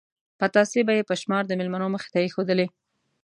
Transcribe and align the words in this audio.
پتاسې 0.39 0.79
به 0.87 0.93
یې 0.97 1.03
په 1.09 1.15
شمار 1.21 1.43
د 1.47 1.51
مېلمنو 1.59 1.87
مخې 1.93 2.09
ته 2.13 2.19
ایښودلې. 2.21 2.67